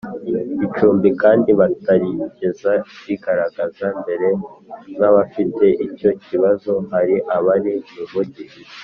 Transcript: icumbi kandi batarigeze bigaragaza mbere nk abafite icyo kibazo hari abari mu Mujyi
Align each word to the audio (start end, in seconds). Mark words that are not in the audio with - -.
icumbi 0.65 1.09
kandi 1.21 1.49
batarigeze 1.59 2.73
bigaragaza 3.05 3.85
mbere 3.99 4.27
nk 4.95 5.03
abafite 5.09 5.65
icyo 5.87 6.09
kibazo 6.25 6.71
hari 6.93 7.15
abari 7.37 7.73
mu 7.93 8.03
Mujyi 8.11 8.43